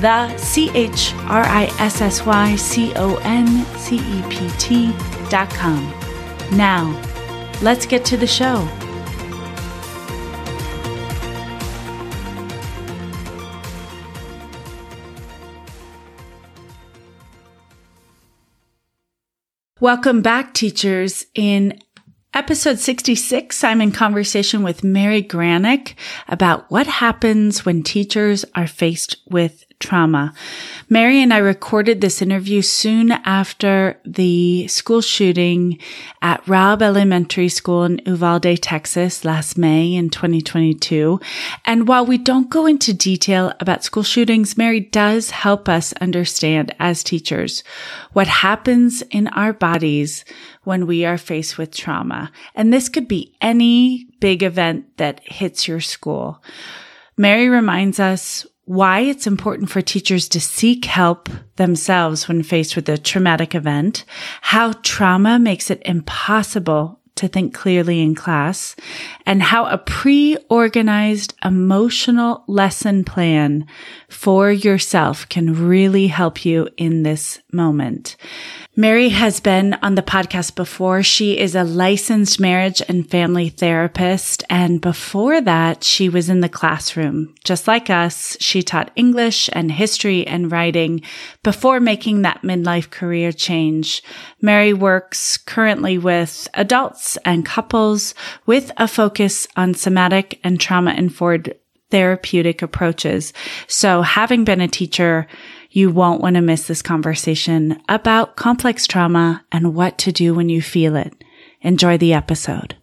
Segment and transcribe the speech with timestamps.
[0.00, 4.92] the C H R I S S Y C O N C E P T
[5.28, 5.92] dot com.
[6.52, 6.98] Now,
[7.62, 8.68] let's get to the show.
[19.80, 21.26] Welcome back, teachers.
[21.34, 21.76] In
[22.34, 25.92] Episode 66, I'm in conversation with Mary Granick
[26.26, 30.32] about what happens when teachers are faced with trauma.
[30.88, 35.78] Mary and I recorded this interview soon after the school shooting
[36.22, 41.20] at Robb Elementary School in Uvalde, Texas last May in 2022.
[41.66, 46.74] And while we don't go into detail about school shootings, Mary does help us understand
[46.78, 47.62] as teachers
[48.12, 50.24] what happens in our bodies
[50.64, 52.30] when we are faced with trauma.
[52.54, 56.42] And this could be any big event that hits your school.
[57.16, 62.88] Mary reminds us why it's important for teachers to seek help themselves when faced with
[62.88, 64.04] a traumatic event,
[64.40, 68.74] how trauma makes it impossible to think clearly in class,
[69.26, 73.66] and how a pre-organized emotional lesson plan
[74.08, 78.16] for yourself can really help you in this moment.
[78.74, 81.02] Mary has been on the podcast before.
[81.02, 84.44] She is a licensed marriage and family therapist.
[84.48, 87.34] And before that, she was in the classroom.
[87.44, 91.02] Just like us, she taught English and history and writing
[91.42, 94.02] before making that midlife career change.
[94.40, 98.14] Mary works currently with adults and couples
[98.46, 101.54] with a focus on somatic and trauma informed
[101.90, 103.32] therapeutic approaches.
[103.66, 105.26] So having been a teacher,
[105.70, 110.48] you won't want to miss this conversation about complex trauma and what to do when
[110.48, 111.12] you feel it.
[111.60, 112.76] Enjoy the episode.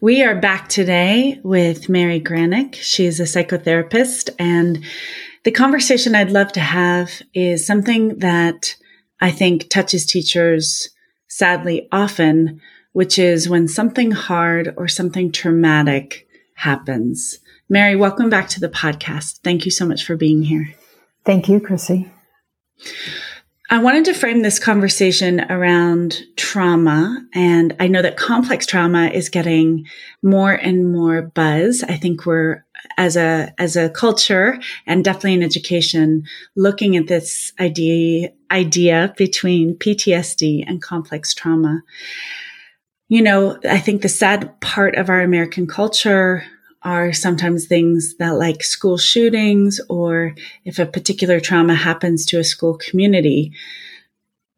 [0.00, 2.74] We are back today with Mary Granick.
[2.74, 4.84] She's a psychotherapist, and
[5.44, 8.74] the conversation I'd love to have is something that
[9.20, 10.88] I think touches teachers
[11.34, 12.60] sadly often,
[12.92, 17.40] which is when something hard or something traumatic happens.
[17.68, 19.40] Mary, welcome back to the podcast.
[19.42, 20.72] Thank you so much for being here.
[21.24, 22.08] Thank you, Chrissy.
[23.68, 27.26] I wanted to frame this conversation around trauma.
[27.34, 29.86] And I know that complex trauma is getting
[30.22, 31.82] more and more buzz.
[31.82, 32.64] I think we're
[32.96, 36.24] as a, as a culture and definitely in education
[36.56, 41.82] looking at this idea, idea between PTSD and complex trauma.
[43.08, 46.44] You know, I think the sad part of our American culture
[46.84, 50.34] are sometimes things that like school shootings or
[50.64, 53.52] if a particular trauma happens to a school community.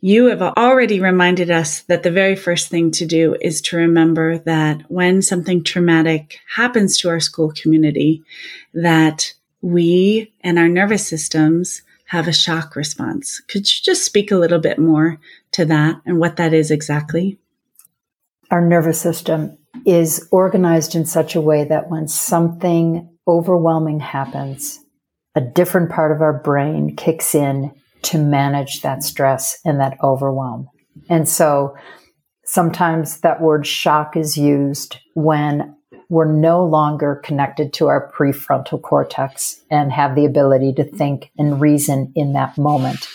[0.00, 4.38] You have already reminded us that the very first thing to do is to remember
[4.38, 8.22] that when something traumatic happens to our school community,
[8.74, 13.40] that we and our nervous systems have a shock response.
[13.48, 15.18] Could you just speak a little bit more
[15.52, 17.38] to that and what that is exactly?
[18.52, 24.78] Our nervous system is organized in such a way that when something overwhelming happens,
[25.34, 27.72] a different part of our brain kicks in
[28.02, 30.68] to manage that stress and that overwhelm.
[31.08, 31.76] And so
[32.44, 35.74] sometimes that word shock is used when
[36.08, 41.60] we're no longer connected to our prefrontal cortex and have the ability to think and
[41.60, 43.06] reason in that moment.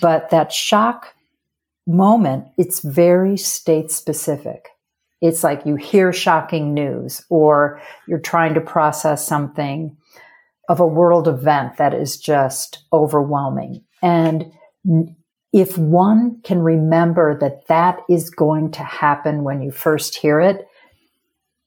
[0.00, 1.14] But that shock
[1.86, 4.68] moment, it's very state specific.
[5.20, 9.96] It's like you hear shocking news or you're trying to process something
[10.68, 13.84] of a world event that is just overwhelming.
[14.02, 14.52] And
[15.52, 20.66] if one can remember that that is going to happen when you first hear it,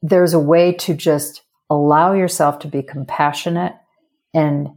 [0.01, 3.73] there's a way to just allow yourself to be compassionate
[4.33, 4.69] and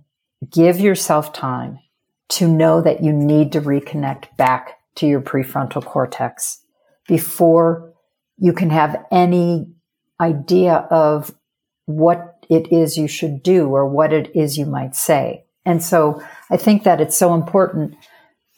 [0.51, 1.79] give yourself time
[2.29, 6.61] to know that you need to reconnect back to your prefrontal cortex
[7.07, 7.93] before
[8.39, 9.67] you can have any
[10.21, 11.35] idea of
[11.87, 15.44] what it is you should do or what it is you might say.
[15.67, 17.97] And so I think that it's so important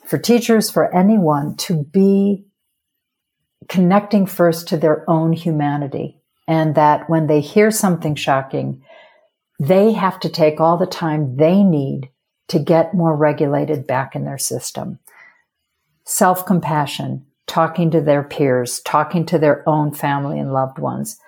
[0.06, 2.46] for teachers, for anyone to be
[3.68, 8.82] connecting first to their own humanity and that when they hear something shocking,
[9.58, 12.10] they have to take all the time they need
[12.48, 14.98] to get more regulated back in their system.
[16.04, 21.18] Self compassion, talking to their peers, talking to their own family and loved ones,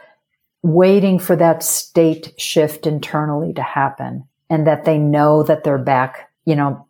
[0.63, 6.31] waiting for that state shift internally to happen and that they know that they're back,
[6.45, 6.87] you know,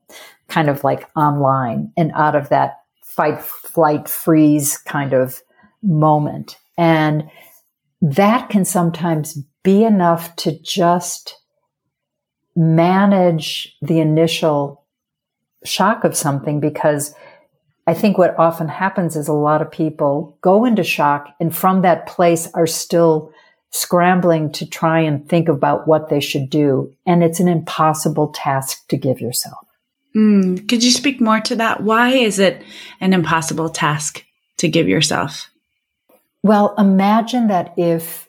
[0.49, 5.41] kind of like online and out of that fight, flight, freeze kind of
[5.83, 6.57] moment.
[6.77, 7.29] And
[8.01, 11.37] that can sometimes be enough to just
[12.55, 14.85] manage the initial
[15.65, 17.15] shock of something because
[17.87, 21.83] I think what often happens is a lot of people go into shock and from
[21.83, 23.33] that place are still
[23.71, 26.95] scrambling to try and think about what they should do.
[27.07, 29.59] And it's an impossible task to give yourself.
[30.17, 31.83] Mm, could you speak more to that?
[31.83, 32.63] Why is it
[33.01, 34.25] an impossible task
[34.57, 35.51] to give yourself?
[36.43, 38.29] Well, imagine that if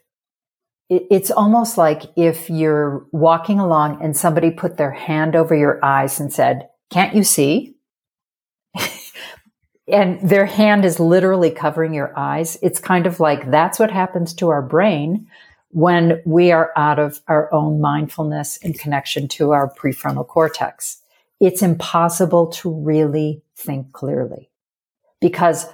[0.89, 6.19] it's almost like if you're walking along and somebody put their hand over your eyes
[6.19, 7.75] and said, Can't you see?
[9.91, 12.57] And their hand is literally covering your eyes.
[12.62, 15.27] It's kind of like that's what happens to our brain
[15.71, 21.01] when we are out of our own mindfulness and connection to our prefrontal cortex.
[21.39, 24.50] It's impossible to really think clearly
[25.21, 25.65] because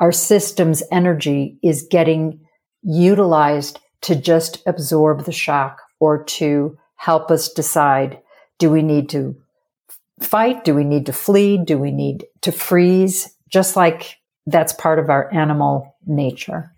[0.00, 2.40] our system's energy is getting
[2.82, 8.20] utilized to just absorb the shock or to help us decide
[8.58, 9.36] do we need to
[10.20, 10.64] fight?
[10.64, 11.58] Do we need to flee?
[11.58, 13.34] Do we need to freeze?
[13.48, 14.16] Just like
[14.46, 16.72] that's part of our animal nature.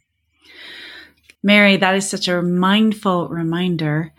[1.43, 4.13] Mary, that is such a mindful reminder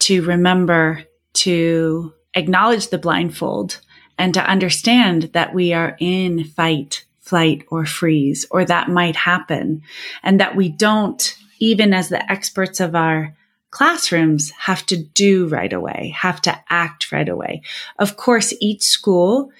[0.00, 1.02] to remember
[1.32, 3.80] to acknowledge the blindfold
[4.18, 9.82] and to understand that we are in fight flight or freeze, or that might happen.
[10.24, 13.36] And that we don't, even as the experts of our
[13.70, 17.62] classrooms, have to do right away, have to act right away.
[18.00, 19.52] Of course, each school,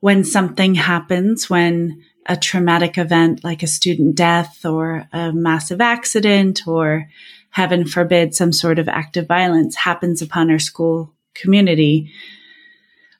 [0.00, 6.66] when something happens, when a traumatic event like a student death or a massive accident
[6.66, 7.08] or
[7.50, 12.10] heaven forbid some sort of act of violence happens upon our school community,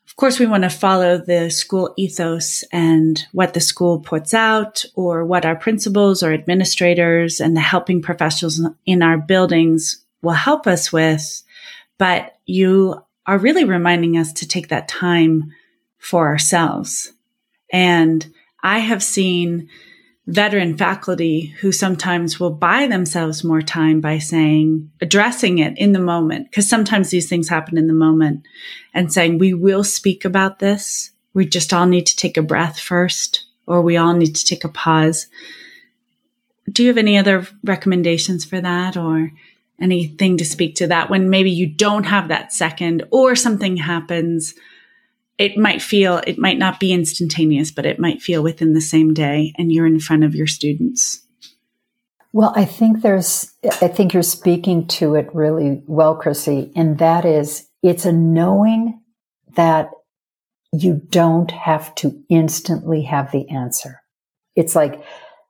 [0.06, 4.84] of course, we want to follow the school ethos and what the school puts out
[4.94, 10.66] or what our principals or administrators and the helping professionals in our buildings will help
[10.66, 11.42] us with.
[11.96, 15.52] But you are really reminding us to take that time
[16.00, 17.12] for ourselves.
[17.72, 18.32] And
[18.62, 19.68] I have seen
[20.26, 26.00] veteran faculty who sometimes will buy themselves more time by saying, addressing it in the
[26.00, 28.42] moment, because sometimes these things happen in the moment
[28.94, 31.10] and saying, we will speak about this.
[31.34, 34.64] We just all need to take a breath first, or we all need to take
[34.64, 35.26] a pause.
[36.70, 39.30] Do you have any other recommendations for that or
[39.80, 44.54] anything to speak to that when maybe you don't have that second or something happens
[45.40, 49.14] it might feel, it might not be instantaneous, but it might feel within the same
[49.14, 51.26] day and you're in front of your students.
[52.34, 53.50] Well, I think there's,
[53.80, 59.00] I think you're speaking to it really well, Chrissy, and that is it's a knowing
[59.56, 59.90] that
[60.74, 64.02] you don't have to instantly have the answer.
[64.56, 65.02] It's like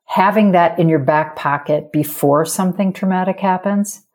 [0.04, 4.06] having that in your back pocket before something traumatic happens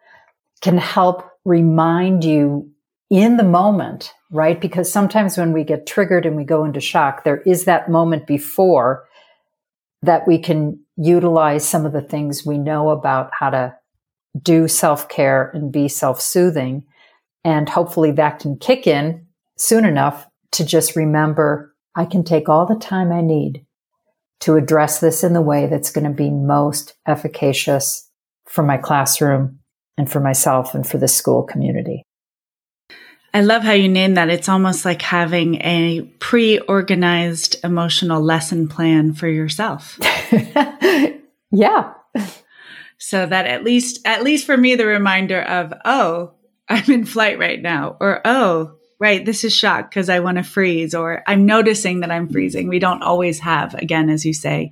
[0.62, 2.72] can help remind you
[3.10, 4.60] in the moment right?
[4.60, 8.28] Because sometimes when we get triggered and we go into shock, there is that moment
[8.28, 9.08] before
[10.02, 13.76] that we can utilize some of the things we know about how to
[14.42, 16.84] do self care and be self soothing.
[17.44, 19.26] And hopefully that can kick in
[19.58, 23.66] soon enough to just remember I can take all the time I need
[24.42, 28.10] to address this in the way that's going to be most efficacious
[28.46, 29.60] for my classroom
[29.98, 32.04] and for myself and for the school community.
[33.36, 34.30] I love how you name that.
[34.30, 40.00] It's almost like having a pre organized emotional lesson plan for yourself.
[41.52, 41.94] yeah.
[42.98, 46.32] So that at least, at least for me, the reminder of, oh,
[46.70, 50.44] I'm in flight right now, or oh, right, this is shock because I want to
[50.44, 52.70] freeze, or I'm noticing that I'm freezing.
[52.70, 54.72] We don't always have, again, as you say,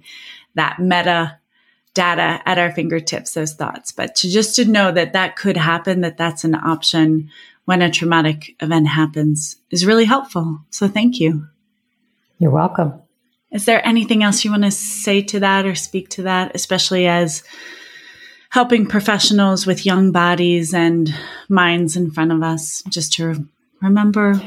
[0.56, 1.38] that meta
[1.94, 6.00] data at our fingertips, those thoughts, but to just to know that that could happen,
[6.00, 7.30] that that's an option
[7.66, 10.60] when a traumatic event happens is really helpful.
[10.70, 11.48] So thank you.
[12.40, 13.02] You're welcome.
[13.52, 17.08] Is there anything else you want to say to that or speak to that, especially
[17.08, 17.44] as
[18.50, 21.14] helping professionals with young bodies and
[21.50, 23.48] minds in front of us, just to
[23.82, 24.42] remember?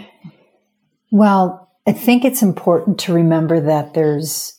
[1.11, 4.59] Well, I think it's important to remember that there's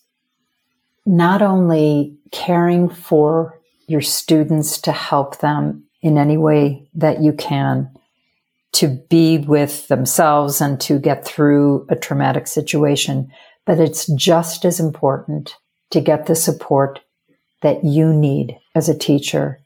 [1.06, 7.90] not only caring for your students to help them in any way that you can,
[8.78, 13.32] to be with themselves and to get through a traumatic situation.
[13.66, 15.56] But it's just as important
[15.90, 17.00] to get the support
[17.64, 19.60] that you need as a teacher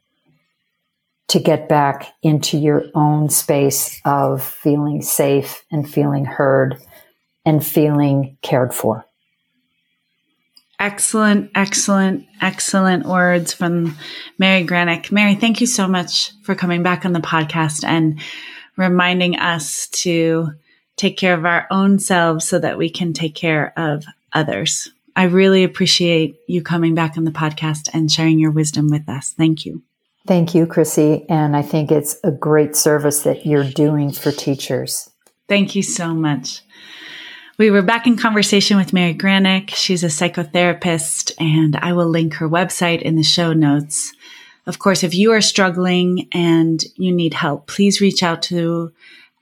[1.28, 6.82] to get back into your own space of feeling safe and feeling heard
[7.44, 9.04] and feeling cared for.
[10.80, 13.96] Excellent, excellent, excellent words from
[14.38, 15.12] Mary Granick.
[15.12, 18.18] Mary, thank you so much for coming back on the podcast and
[18.76, 20.52] reminding us to
[20.96, 24.90] take care of our own selves so that we can take care of others.
[25.14, 29.34] I really appreciate you coming back on the podcast and sharing your wisdom with us.
[29.36, 29.82] Thank you.
[30.26, 31.26] Thank you, Chrissy.
[31.28, 35.10] And I think it's a great service that you're doing for teachers.
[35.48, 36.62] Thank you so much.
[37.58, 39.70] We were back in conversation with Mary Granick.
[39.70, 44.12] She's a psychotherapist, and I will link her website in the show notes.
[44.66, 48.92] Of course, if you are struggling and you need help, please reach out to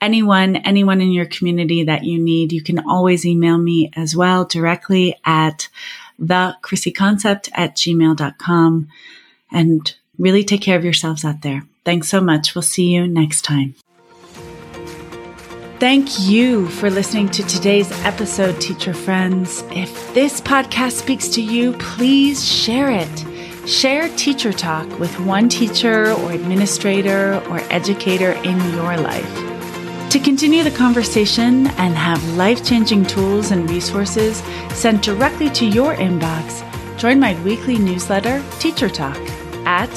[0.01, 2.53] anyone, anyone in your community that you need.
[2.53, 5.69] You can always email me as well directly at
[6.19, 8.89] the Chrissy Concept at gmail.com
[9.53, 11.65] and really take care of yourselves out there.
[11.85, 12.55] Thanks so much.
[12.55, 13.75] We'll see you next time.
[15.81, 19.65] Thank you for listening to today's episode, teacher friends.
[19.71, 23.30] If this podcast speaks to you, please share it.
[23.67, 29.33] Share Teacher Talk with one teacher or administrator or educator in your life.
[30.11, 35.95] To continue the conversation and have life changing tools and resources sent directly to your
[35.95, 36.65] inbox,
[36.99, 39.19] join my weekly newsletter, Teacher Talk,
[39.65, 39.91] at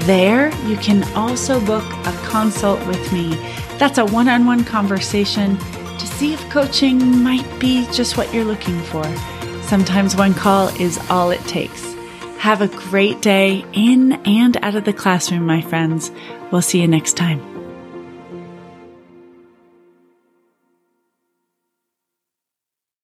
[0.00, 3.34] There, you can also book a consult with me.
[3.78, 8.44] That's a one on one conversation to see if coaching might be just what you're
[8.44, 9.04] looking for.
[9.62, 11.94] Sometimes one call is all it takes.
[12.38, 16.10] Have a great day in and out of the classroom, my friends.
[16.50, 17.53] We'll see you next time.